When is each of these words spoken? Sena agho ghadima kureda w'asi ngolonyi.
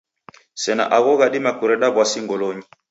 Sena 0.63 0.83
agho 0.97 1.11
ghadima 1.19 1.51
kureda 1.59 1.87
w'asi 1.95 2.19
ngolonyi. 2.25 2.65